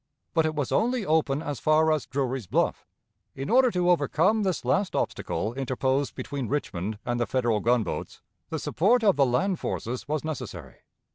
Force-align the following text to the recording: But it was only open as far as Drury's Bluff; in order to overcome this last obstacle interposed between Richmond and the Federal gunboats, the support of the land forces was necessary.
But 0.33 0.47
it 0.47 0.55
was 0.55 0.71
only 0.71 1.05
open 1.05 1.43
as 1.43 1.59
far 1.59 1.91
as 1.91 2.07
Drury's 2.07 2.47
Bluff; 2.47 2.87
in 3.35 3.51
order 3.51 3.69
to 3.69 3.91
overcome 3.91 4.41
this 4.41 4.65
last 4.65 4.95
obstacle 4.95 5.53
interposed 5.53 6.15
between 6.15 6.47
Richmond 6.47 6.97
and 7.05 7.19
the 7.19 7.27
Federal 7.27 7.59
gunboats, 7.59 8.19
the 8.49 8.57
support 8.57 9.03
of 9.03 9.15
the 9.15 9.27
land 9.27 9.59
forces 9.59 10.07
was 10.07 10.23
necessary. 10.25 10.77